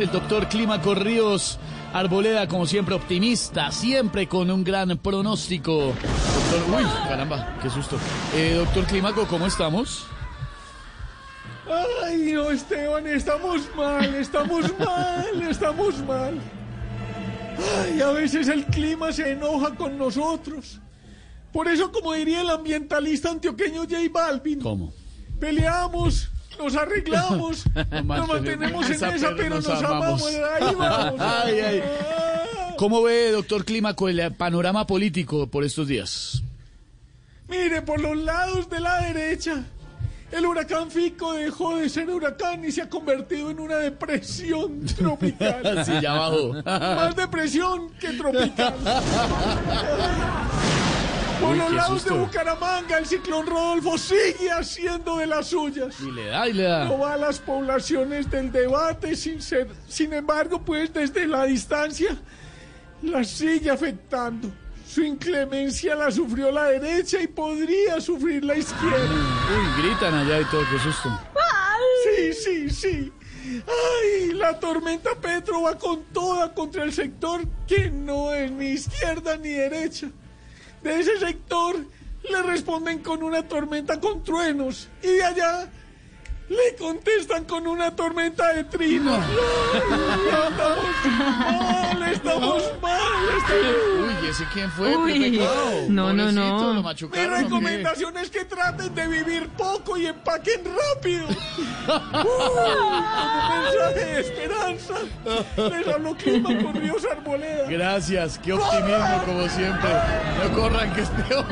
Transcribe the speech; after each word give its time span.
el 0.00 0.10
doctor 0.10 0.48
Clímaco 0.48 0.94
Ríos 0.94 1.58
Arboleda, 1.92 2.46
como 2.48 2.66
siempre, 2.66 2.94
optimista, 2.94 3.70
siempre 3.70 4.26
con 4.28 4.50
un 4.50 4.64
gran 4.64 4.96
pronóstico. 4.98 5.92
Doctor, 5.92 6.80
uy, 6.80 6.84
caramba, 7.08 7.58
qué 7.60 7.68
susto. 7.68 7.98
Eh, 8.34 8.54
doctor 8.54 8.84
Clímaco, 8.84 9.26
¿cómo 9.26 9.46
estamos? 9.46 10.06
Ay, 12.04 12.32
no, 12.32 12.50
Esteban, 12.50 13.06
estamos 13.06 13.62
mal, 13.76 14.14
estamos 14.14 14.78
mal, 14.78 15.42
estamos 15.48 15.98
mal. 16.06 16.40
Ay, 17.82 18.00
a 18.00 18.08
veces 18.12 18.48
el 18.48 18.64
clima 18.66 19.12
se 19.12 19.32
enoja 19.32 19.74
con 19.74 19.98
nosotros. 19.98 20.80
Por 21.52 21.68
eso, 21.68 21.90
como 21.92 22.12
diría 22.14 22.40
el 22.40 22.50
ambientalista 22.50 23.30
antioqueño 23.30 23.80
J 23.82 23.96
Balvin, 24.12 24.60
¿Cómo? 24.60 24.92
peleamos, 25.40 26.30
nos 26.62 26.76
arreglamos, 26.76 27.64
nos 28.04 28.28
mantenemos 28.28 28.86
en 28.86 28.92
esa, 28.92 29.14
esa, 29.14 29.34
pero 29.34 29.56
nos 29.56 29.68
nos 29.68 29.82
amamos. 29.82 30.22
amamos. 30.22 30.50
Ahí 30.60 30.74
vamos. 30.74 31.20
Ay, 31.44 31.60
ay. 31.60 31.82
Ah. 31.84 32.74
¿Cómo 32.76 33.02
ve, 33.02 33.30
doctor 33.30 33.64
Clímaco, 33.64 34.08
el 34.08 34.34
panorama 34.34 34.86
político 34.86 35.46
por 35.46 35.64
estos 35.64 35.88
días? 35.88 36.42
Mire, 37.48 37.82
por 37.82 38.00
los 38.00 38.16
lados 38.16 38.70
de 38.70 38.80
la 38.80 39.00
derecha, 39.02 39.64
el 40.32 40.46
huracán 40.46 40.90
Fico 40.90 41.32
dejó 41.32 41.76
de 41.76 41.88
ser 41.88 42.08
huracán 42.08 42.64
y 42.64 42.70
se 42.72 42.82
ha 42.82 42.88
convertido 42.88 43.50
en 43.50 43.58
una 43.60 43.76
depresión 43.76 44.84
tropical. 44.96 45.84
Sí, 45.84 45.92
ya 46.00 46.12
bajó. 46.12 46.54
Más 46.64 47.16
depresión 47.16 47.90
que 47.98 48.10
tropical. 48.12 48.74
Lados 51.40 52.04
de. 52.04 52.10
Bucaramanga, 52.10 52.98
el 52.98 53.06
ciclón 53.06 53.46
Rodolfo 53.46 53.96
sigue 53.96 54.50
haciendo 54.50 55.16
de 55.16 55.26
las 55.26 55.46
suyas. 55.48 55.94
Y 56.00 56.10
le 56.10 56.26
da, 56.26 56.48
y 56.48 56.52
le 56.52 56.62
No 56.64 56.68
da. 56.68 56.96
va 56.96 57.14
a 57.14 57.16
las 57.16 57.38
poblaciones 57.38 58.30
del 58.30 58.52
debate, 58.52 59.16
sin, 59.16 59.40
ser, 59.40 59.68
sin 59.88 60.12
embargo, 60.12 60.60
pues 60.62 60.92
desde 60.92 61.26
la 61.26 61.44
distancia 61.44 62.16
las 63.02 63.28
sigue 63.28 63.70
afectando. 63.70 64.50
Su 64.86 65.02
inclemencia 65.02 65.94
la 65.94 66.10
sufrió 66.10 66.50
la 66.50 66.64
derecha 66.64 67.20
y 67.22 67.28
podría 67.28 68.00
sufrir 68.00 68.44
la 68.44 68.56
izquierda. 68.56 68.98
Uy, 68.98 69.82
gritan 69.82 70.14
allá 70.14 70.40
y 70.40 70.44
todo, 70.46 70.62
qué 70.70 70.78
susto. 70.80 71.20
Sí, 72.04 72.32
sí, 72.32 72.70
sí. 72.70 73.12
Ay, 73.66 74.32
la 74.32 74.58
tormenta 74.58 75.10
Petro 75.20 75.62
va 75.62 75.76
con 75.78 76.02
toda 76.12 76.52
contra 76.52 76.82
el 76.82 76.92
sector 76.92 77.42
que 77.66 77.90
no 77.90 78.32
es 78.32 78.50
ni 78.50 78.70
izquierda 78.70 79.36
ni 79.36 79.50
derecha. 79.50 80.08
De 80.82 80.98
ese 81.00 81.18
sector 81.18 81.76
le 82.28 82.42
responden 82.42 83.00
con 83.00 83.22
una 83.22 83.42
tormenta 83.46 84.00
con 84.00 84.22
truenos 84.22 84.88
y 85.02 85.08
de 85.08 85.24
allá 85.24 85.70
le 86.48 86.76
contestan 86.76 87.44
con 87.44 87.66
una 87.66 87.94
tormenta 87.94 88.52
de 88.52 88.64
trinos. 88.64 89.24
Ay, 89.90 90.42
estamos 90.50 90.94
mal, 91.04 92.02
estamos 92.02 92.02
mal, 92.02 92.12
estamos 92.12 92.62
Uy, 93.48 94.28
¿ese 94.28 94.44
quién 94.52 94.70
fue? 94.70 94.96
Uy, 94.96 95.40
no, 95.88 96.12
no, 96.12 96.32
no. 96.32 96.74
Lo 96.74 96.82
Mi 96.82 97.26
recomendación 97.26 98.16
es 98.18 98.30
que 98.30 98.44
traten 98.44 98.94
de 98.94 99.08
vivir 99.08 99.48
poco 99.50 99.96
y 99.96 100.06
empaquen 100.06 100.62
rápido. 100.64 101.26
Uy, 101.28 101.36
mensaje 103.50 104.04
de 104.04 104.20
esperanza. 104.20 104.94
Les 105.56 105.88
habló 105.88 106.14
Clima 106.14 106.62
con 106.62 106.74
Ríos 106.74 107.04
Arboleda. 107.10 107.68
Gracias, 107.68 108.38
qué 108.38 108.52
optimismo 108.52 109.22
como 109.24 109.48
siempre. 109.48 109.90
No 110.42 110.56
corran 110.56 110.92
que 110.94 111.00
es 111.02 111.08
peor. 111.08 111.46